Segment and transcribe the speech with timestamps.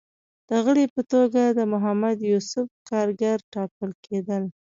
[0.49, 4.43] د غړي په توګه د محمد یوسف کارګر ټاکل کېدل